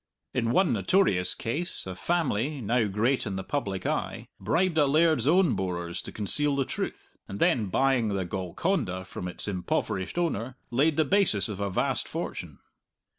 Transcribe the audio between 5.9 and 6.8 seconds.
to conceal the